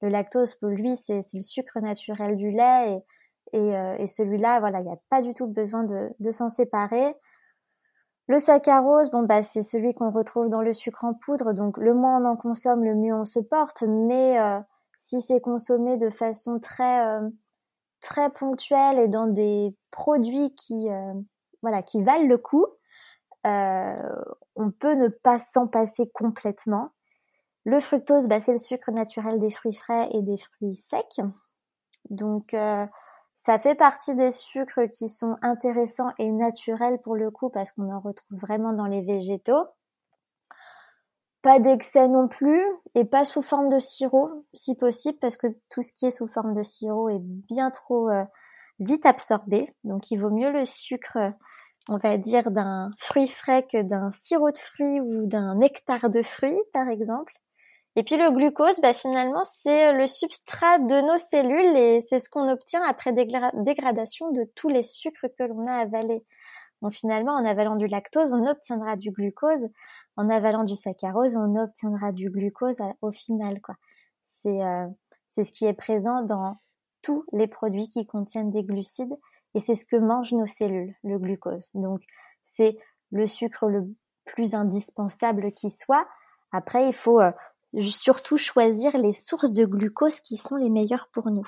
[0.00, 3.04] Le lactose, pour lui, c'est le sucre naturel du lait
[3.52, 7.14] et, euh, celui-là, voilà, il n'y a pas du tout besoin de, de s'en séparer.
[8.28, 11.94] Le saccharose, bon bah c'est celui qu'on retrouve dans le sucre en poudre, donc le
[11.94, 14.60] moins on en consomme, le mieux on se porte, mais euh,
[15.00, 17.26] si c'est consommé de façon très euh,
[18.02, 21.14] très ponctuelle et dans des produits qui euh,
[21.62, 22.66] voilà qui valent le coup,
[23.46, 24.02] euh,
[24.56, 26.90] on peut ne pas s'en passer complètement.
[27.64, 31.20] Le fructose, bah, c'est le sucre naturel des fruits frais et des fruits secs.
[32.10, 32.54] Donc
[33.34, 37.90] ça fait partie des sucres qui sont intéressants et naturels pour le coup parce qu'on
[37.90, 39.64] en retrouve vraiment dans les végétaux.
[41.42, 42.62] Pas d'excès non plus
[42.94, 46.28] et pas sous forme de sirop si possible parce que tout ce qui est sous
[46.28, 48.24] forme de sirop est bien trop euh,
[48.78, 49.74] vite absorbé.
[49.84, 51.18] Donc il vaut mieux le sucre,
[51.88, 56.22] on va dire, d'un fruit frais que d'un sirop de fruits ou d'un nectar de
[56.22, 57.32] fruits par exemple.
[57.96, 62.30] Et puis le glucose, bah, finalement, c'est le substrat de nos cellules et c'est ce
[62.30, 66.24] qu'on obtient après dégradation de tous les sucres que l'on a avalés.
[66.82, 69.68] Donc finalement, en avalant du lactose, on obtiendra du glucose.
[70.16, 73.60] En avalant du saccharose, on obtiendra du glucose au final.
[73.60, 73.76] quoi.
[74.24, 74.86] C'est euh,
[75.30, 76.60] c'est ce qui est présent dans
[77.02, 79.14] tous les produits qui contiennent des glucides
[79.54, 81.70] et c'est ce que mangent nos cellules, le glucose.
[81.74, 82.02] Donc
[82.44, 82.76] c'est
[83.10, 83.88] le sucre le
[84.26, 86.06] plus indispensable qui soit.
[86.52, 87.32] Après, il faut euh,
[87.80, 91.46] surtout choisir les sources de glucose qui sont les meilleures pour nous.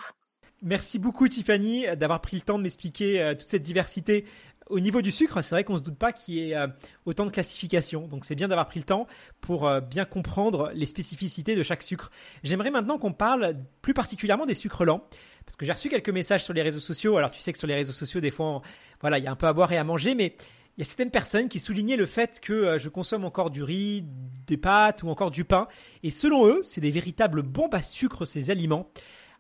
[0.63, 4.25] Merci beaucoup Tiffany d'avoir pris le temps de m'expliquer euh, toute cette diversité
[4.73, 6.67] au niveau du sucre, c'est vrai qu'on se doute pas qu'il y ait euh,
[7.05, 8.09] autant de classifications.
[8.09, 9.07] Donc c'est bien d'avoir pris le temps
[9.41, 12.11] pour euh, bien comprendre les spécificités de chaque sucre.
[12.43, 15.05] J'aimerais maintenant qu'on parle plus particulièrement des sucres lents.
[15.45, 17.17] Parce que j'ai reçu quelques messages sur les réseaux sociaux.
[17.17, 18.63] Alors tu sais que sur les réseaux sociaux, des fois,
[19.01, 20.37] voilà, il y a un peu à boire et à manger, mais
[20.79, 23.63] il y a certaines personnes qui soulignaient le fait que euh, je consomme encore du
[23.63, 24.07] riz,
[24.47, 25.69] des pâtes ou encore du pain.
[26.03, 28.91] Et selon eux, c'est des véritables bombes à sucre ces aliments.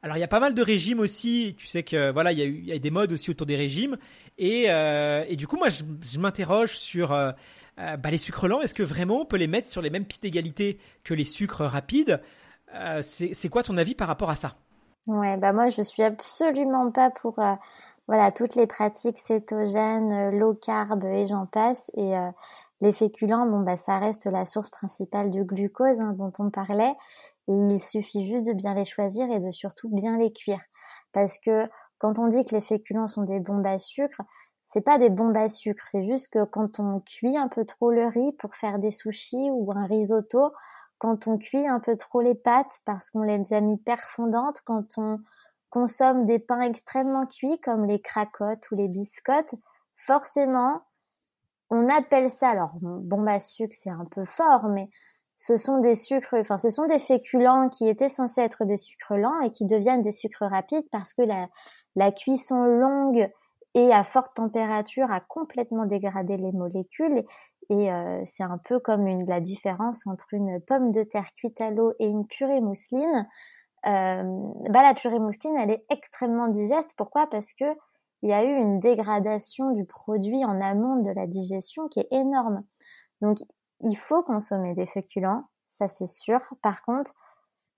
[0.03, 1.55] Alors il y a pas mal de régimes aussi.
[1.57, 3.97] Tu sais que voilà, il y a, des modes aussi autour des régimes.
[4.37, 7.31] Et, euh, du coup, moi, je, m'interroge sur euh,
[7.79, 8.61] euh, bah, les sucres lents.
[8.61, 11.65] Est-ce que vraiment on peut les mettre sur les mêmes pieds d'égalité que les sucres
[11.65, 12.21] rapides?
[13.03, 14.57] C'est quoi ton avis par rapport à ça?
[15.09, 17.35] Ouais, bah moi je suis absolument pas pour
[18.09, 21.91] voilà toutes les pratiques cétogènes, low carb et j'en passe.
[21.99, 22.15] Et
[22.81, 26.95] les féculents, bon bah ça reste la source principale de glucose hein, dont on parlait.
[27.49, 30.63] Il suffit juste de bien les choisir et de surtout bien les cuire,
[31.13, 34.23] parce que quand on dit que les féculents sont des bombes à sucre,
[34.65, 37.91] c'est pas des bombes à sucre, c'est juste que quand on cuit un peu trop
[37.91, 40.53] le riz pour faire des sushis ou un risotto,
[40.99, 44.87] quand on cuit un peu trop les pâtes parce qu'on les a mis perfondantes, quand
[44.97, 45.19] on
[45.69, 49.55] consomme des pains extrêmement cuits comme les cracottes ou les biscottes,
[49.97, 50.83] forcément,
[51.71, 54.91] on appelle ça, alors bombe à sucre c'est un peu fort, mais
[55.43, 59.17] ce sont des sucres, enfin ce sont des féculents qui étaient censés être des sucres
[59.17, 61.23] lents et qui deviennent des sucres rapides parce que
[61.97, 63.29] la, cuisson longue
[63.75, 67.25] et à forte température a complètement dégradé les molécules
[67.71, 71.73] et euh, c'est un peu comme la différence entre une pomme de terre cuite à
[71.73, 73.27] l'eau et une purée mousseline.
[73.87, 74.23] Euh,
[74.71, 76.91] bah la purée mousseline, elle est extrêmement digeste.
[76.97, 77.27] Pourquoi?
[77.29, 77.65] Parce que
[78.23, 82.13] il y a eu une dégradation du produit en amont de la digestion qui est
[82.13, 82.63] énorme.
[83.21, 83.39] Donc,
[83.83, 86.41] il faut consommer des féculents, ça c'est sûr.
[86.63, 87.15] Par contre,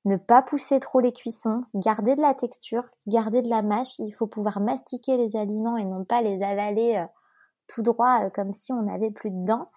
[0.04, 3.98] ne pas pousser trop les cuissons, garder de la texture, garder de la mâche.
[3.98, 7.06] Il faut pouvoir mastiquer les aliments et non pas les avaler euh,
[7.68, 9.70] tout droit euh, comme si on n'avait plus de dents.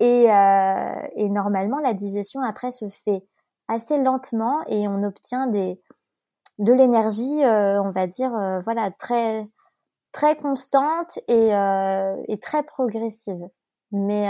[0.00, 3.24] Et, euh, et, normalement, la digestion après se fait
[3.68, 8.30] assez lentement et on obtient de l'énergie, on va dire,
[8.64, 9.48] voilà, très
[10.12, 11.50] très constante et,
[12.28, 13.48] et très progressive.
[13.92, 14.28] Mais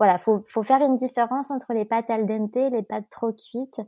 [0.00, 3.80] voilà, faut faut faire une différence entre les pâtes al dente, les pâtes trop cuites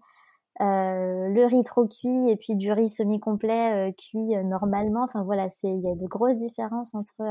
[0.61, 5.05] euh, le riz trop cuit et puis du riz semi-complet euh, cuit euh, normalement.
[5.05, 7.23] Enfin voilà, c'est il y a de grosses différences entre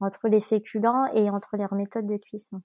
[0.00, 2.60] entre les féculents et entre leurs méthodes de cuisson.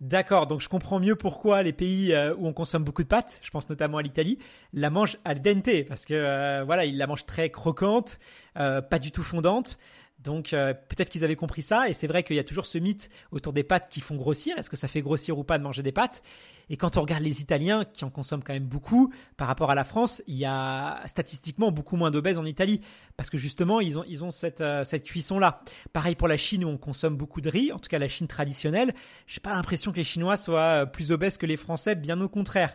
[0.00, 3.50] D'accord, donc je comprends mieux pourquoi les pays où on consomme beaucoup de pâtes, je
[3.50, 4.38] pense notamment à l'Italie,
[4.72, 8.18] la mangent al dente parce que voilà, ils la mangent très croquante,
[8.54, 9.78] pas du tout fondante.
[10.24, 12.78] Donc euh, peut-être qu'ils avaient compris ça, et c'est vrai qu'il y a toujours ce
[12.78, 14.56] mythe autour des pâtes qui font grossir.
[14.58, 16.22] Est-ce que ça fait grossir ou pas de manger des pâtes?
[16.70, 19.74] Et quand on regarde les Italiens, qui en consomment quand même beaucoup, par rapport à
[19.74, 22.80] la France, il y a statistiquement beaucoup moins d'obèses en Italie,
[23.18, 25.60] parce que justement ils ont, ils ont cette, euh, cette cuisson-là.
[25.92, 28.26] Pareil pour la Chine où on consomme beaucoup de riz, en tout cas la Chine
[28.26, 28.94] traditionnelle.
[29.26, 32.30] J'ai pas l'impression que les Chinois soient euh, plus obèses que les Français, bien au
[32.30, 32.74] contraire.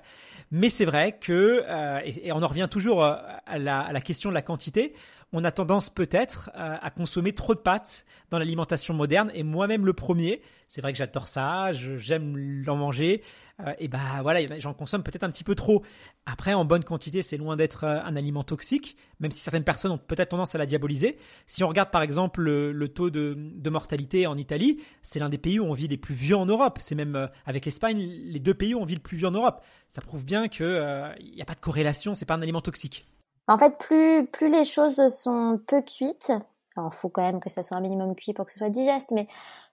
[0.51, 1.63] Mais c'est vrai que,
[2.03, 4.93] et, on en revient toujours la, à la question de la quantité
[5.31, 9.85] on a tendance peut-être euh, à consommer trop de pâtes dans l'alimentation moderne, et moi-même
[9.85, 10.41] le premier.
[10.67, 13.23] C'est vrai que j'adore ça, j'aime l'en manger,
[13.59, 15.83] euh, et bah voilà, j'en consomme peut-être un petit peu trop.
[16.25, 19.91] Après, en bonne quantité, c'est loin d'être euh, un aliment toxique, même si certaines personnes
[19.91, 21.17] ont peut-être tendance à la diaboliser.
[21.45, 25.59] Si on regarde par exemple le, taux de, mortalité en Italie, c'est l'un des pays
[25.59, 26.77] où on vit les plus vieux en Europe.
[26.81, 29.63] C'est même avec l'Espagne les deux pays où on vit le plus vieux en Europe.
[29.87, 33.05] Ça prouve bien qu'il n'y a pas de corrélation, c'est pas un aliment toxique.
[33.49, 36.31] En fait, plus, plus les choses sont peu cuites,
[36.77, 39.09] alors faut quand même que ça soit un minimum cuit pour que ce soit digeste,
[39.11, 39.27] mais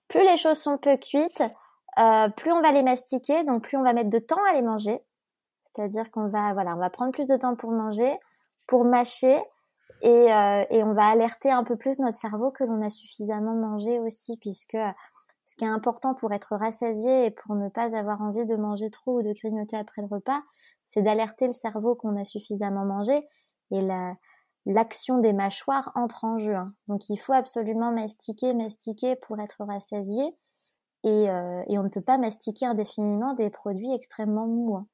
[0.08, 1.42] plus les choses sont peu cuites,
[1.98, 4.62] euh, plus on va les mastiquer, donc plus on va mettre de temps à les
[4.62, 5.02] manger.
[5.66, 8.18] C'est-à-dire qu'on va, voilà, on va prendre plus de temps pour manger,
[8.66, 9.38] pour mâcher,
[10.00, 13.54] et, euh, et on va alerter un peu plus notre cerveau que l'on a suffisamment
[13.54, 14.78] mangé aussi, puisque
[15.44, 18.90] ce qui est important pour être rassasié et pour ne pas avoir envie de manger
[18.90, 20.40] trop ou de grignoter après le repas,
[20.86, 23.28] c'est d'alerter le cerveau qu'on a suffisamment mangé
[23.70, 24.14] et la,
[24.66, 26.54] l'action des mâchoires entre en jeu.
[26.54, 26.70] Hein.
[26.88, 30.24] Donc il faut absolument mastiquer, mastiquer pour être rassasié.
[31.04, 34.76] Et, euh, et on ne peut pas mastiquer indéfiniment des produits extrêmement mous.
[34.76, 34.86] Hein.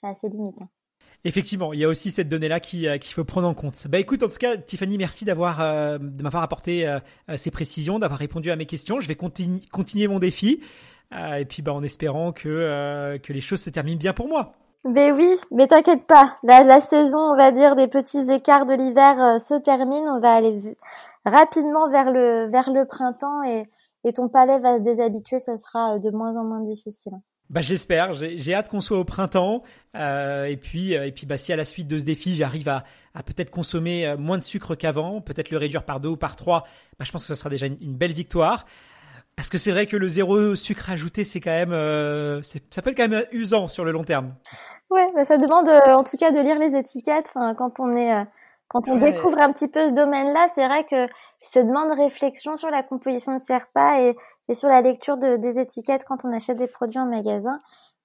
[0.00, 0.56] C'est assez limite.
[0.60, 0.68] Hein.
[1.24, 3.88] Effectivement, il y a aussi cette donnée-là euh, qu'il faut prendre en compte.
[3.88, 6.98] Bah écoute, en tout cas, Tiffany, merci d'avoir euh, de m'avoir apporté
[7.36, 9.00] ces précisions, d'avoir répondu à mes questions.
[9.00, 10.60] Je vais continu continuer mon défi,
[11.12, 14.52] et puis bah en espérant que que les choses se terminent bien pour moi.
[14.84, 18.74] Ben oui, mais t'inquiète pas, la, la, saison, on va dire, des petits écarts de
[18.74, 20.04] l'hiver euh, se termine.
[20.08, 20.76] On va aller
[21.24, 23.64] rapidement vers le vers le printemps et,
[24.04, 25.40] et ton palais va se déshabituer.
[25.40, 27.12] Ça sera euh, de moins en moins difficile.
[27.50, 29.62] Bah j'espère, j'ai hâte qu'on soit au printemps
[29.96, 32.68] euh, et puis euh, et puis bah si à la suite de ce défi j'arrive
[32.68, 36.36] à, à peut-être consommer moins de sucre qu'avant, peut-être le réduire par deux ou par
[36.36, 36.64] trois,
[36.98, 38.66] bah je pense que ce sera déjà une belle victoire.
[39.38, 42.90] Parce que c'est vrai que le zéro sucre ajouté, c'est quand même, euh, ça peut
[42.90, 44.34] être quand même usant sur le long terme.
[44.90, 47.26] Ouais, bah ça demande euh, en tout cas de lire les étiquettes.
[47.28, 48.24] Enfin, quand on est, euh,
[48.66, 51.06] quand on découvre un petit peu ce domaine-là, c'est vrai que
[51.40, 54.16] ça demande réflexion sur la composition de repas et,
[54.48, 57.60] et sur la lecture de, des étiquettes quand on achète des produits en magasin.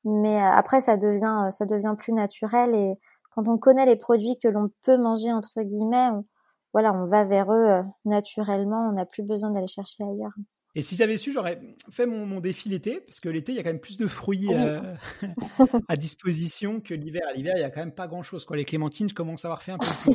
[0.05, 2.93] Mais après, ça devient, ça devient plus naturel et
[3.31, 6.25] quand on connaît les produits que l'on peut manger entre guillemets, on,
[6.73, 8.87] voilà, on va vers eux naturellement.
[8.87, 10.33] On n'a plus besoin d'aller chercher ailleurs.
[10.75, 13.63] Et si j'avais su, j'aurais fait mon, défi l'été, parce que l'été, il y a
[13.63, 14.81] quand même plus de fruits euh,
[15.87, 17.21] à disposition que l'hiver.
[17.35, 18.47] L'hiver, il n'y a quand même pas grand-chose.
[18.53, 19.85] Les clémentines, je commence à avoir fait un peu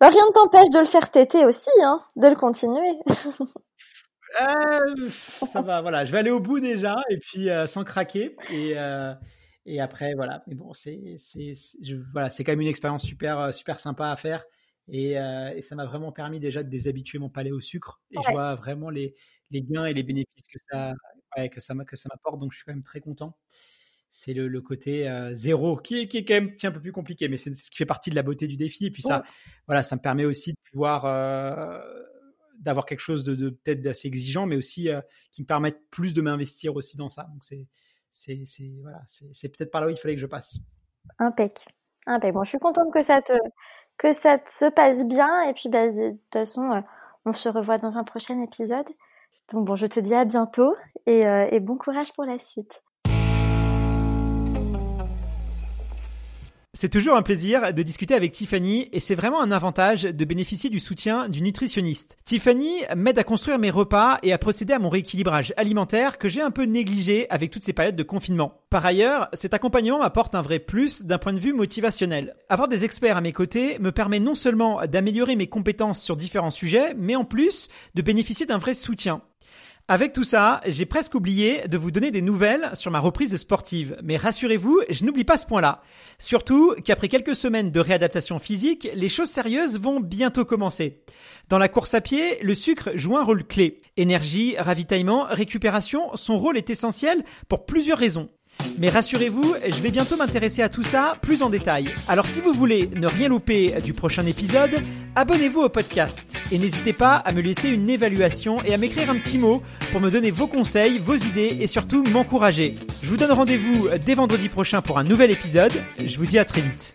[0.00, 2.98] bah, rien ne t'empêche de le faire téter aussi, hein, de le continuer.
[4.42, 5.08] Euh,
[5.50, 6.04] ça va, voilà.
[6.04, 8.36] Je vais aller au bout déjà, et puis euh, sans craquer.
[8.50, 8.74] Et,
[9.66, 10.42] et après, voilà.
[10.48, 11.14] Mais bon, c'est
[12.12, 14.44] voilà, quand même une expérience super, super sympa à faire.
[14.90, 18.00] Euh, et, ça m'a vraiment permis déjà de déshabituer mon palais au sucre.
[18.10, 19.14] Et je vois vraiment les,
[19.50, 20.94] les, gains et les bénéfices que ça,
[21.48, 22.38] que ça, que ça m'apporte.
[22.38, 23.36] Donc je suis quand même très content.
[24.10, 26.92] C'est le, le, côté euh, zéro qui est, qui est quand même un peu plus
[26.92, 28.86] compliqué, mais c'est ce qui fait partie de la beauté du défi.
[28.86, 29.22] Et puis ça,
[29.66, 31.78] voilà, ça me permet aussi de pouvoir euh,
[32.58, 34.88] d'avoir quelque chose de, de peut-être d'assez exigeant, mais aussi
[35.30, 37.24] qui me permette plus de m'investir aussi dans ça.
[37.24, 37.66] Donc c'est
[38.10, 39.02] c'est voilà,
[39.42, 40.58] peut-être par là où il fallait que je passe.
[41.18, 41.66] Impec.
[42.06, 42.32] Impec.
[42.32, 43.34] Bon, je suis contente que ça te
[43.98, 45.42] que ça se passe bien.
[45.42, 46.80] Et puis, bah, de toute façon, euh,
[47.26, 48.86] on se revoit dans un prochain épisode.
[49.52, 50.74] Donc bon, je te dis à bientôt
[51.06, 52.82] et, euh, et bon courage pour la suite.
[56.80, 60.70] C'est toujours un plaisir de discuter avec Tiffany et c'est vraiment un avantage de bénéficier
[60.70, 62.16] du soutien du nutritionniste.
[62.24, 66.40] Tiffany m'aide à construire mes repas et à procéder à mon rééquilibrage alimentaire que j'ai
[66.40, 68.60] un peu négligé avec toutes ces périodes de confinement.
[68.70, 72.36] Par ailleurs, cet accompagnement m'apporte un vrai plus d'un point de vue motivationnel.
[72.48, 76.52] Avoir des experts à mes côtés me permet non seulement d'améliorer mes compétences sur différents
[76.52, 79.22] sujets, mais en plus de bénéficier d'un vrai soutien.
[79.90, 83.96] Avec tout ça, j'ai presque oublié de vous donner des nouvelles sur ma reprise sportive.
[84.02, 85.80] Mais rassurez-vous, je n'oublie pas ce point-là.
[86.18, 91.00] Surtout qu'après quelques semaines de réadaptation physique, les choses sérieuses vont bientôt commencer.
[91.48, 93.80] Dans la course à pied, le sucre joue un rôle clé.
[93.96, 98.28] Énergie, ravitaillement, récupération, son rôle est essentiel pour plusieurs raisons.
[98.78, 101.92] Mais rassurez-vous, je vais bientôt m'intéresser à tout ça plus en détail.
[102.06, 104.70] Alors si vous voulez ne rien louper du prochain épisode,
[105.16, 106.20] abonnez-vous au podcast
[106.52, 110.00] et n'hésitez pas à me laisser une évaluation et à m'écrire un petit mot pour
[110.00, 112.76] me donner vos conseils, vos idées et surtout m'encourager.
[113.02, 115.72] Je vous donne rendez-vous dès vendredi prochain pour un nouvel épisode.
[116.04, 116.94] Je vous dis à très vite.